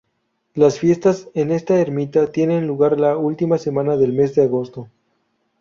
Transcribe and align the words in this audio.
Las 0.55 0.79
fiestas 0.79 1.29
en 1.35 1.51
esta 1.51 1.79
ermita 1.79 2.31
tienen 2.31 2.65
lugar 2.65 2.99
la 2.99 3.17
última 3.17 3.59
semana 3.59 3.97
del 3.97 4.13
mes 4.13 4.33
de 4.33 4.41
agosto. 4.45 4.87